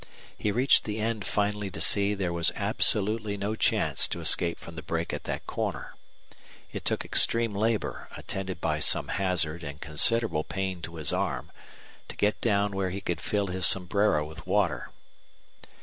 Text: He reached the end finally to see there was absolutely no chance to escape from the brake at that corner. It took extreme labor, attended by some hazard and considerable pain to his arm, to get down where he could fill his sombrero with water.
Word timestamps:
He 0.35 0.51
reached 0.51 0.85
the 0.85 0.97
end 0.99 1.25
finally 1.27 1.69
to 1.69 1.79
see 1.79 2.15
there 2.15 2.33
was 2.33 2.51
absolutely 2.55 3.37
no 3.37 3.55
chance 3.55 4.07
to 4.07 4.19
escape 4.19 4.57
from 4.57 4.75
the 4.75 4.81
brake 4.81 5.13
at 5.13 5.25
that 5.25 5.45
corner. 5.45 5.93
It 6.71 6.85
took 6.85 7.05
extreme 7.05 7.53
labor, 7.53 8.07
attended 8.17 8.59
by 8.59 8.79
some 8.79 9.09
hazard 9.09 9.63
and 9.63 9.79
considerable 9.79 10.43
pain 10.43 10.81
to 10.81 10.95
his 10.95 11.13
arm, 11.13 11.51
to 12.07 12.15
get 12.15 12.41
down 12.41 12.75
where 12.75 12.89
he 12.89 12.99
could 12.99 13.21
fill 13.21 13.45
his 13.49 13.67
sombrero 13.67 14.25
with 14.27 14.47
water. 14.47 14.89